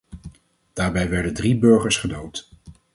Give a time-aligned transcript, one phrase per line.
[0.73, 2.49] Daarbij werden drie burgers gedood.